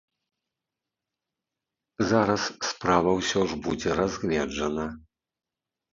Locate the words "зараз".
2.11-2.41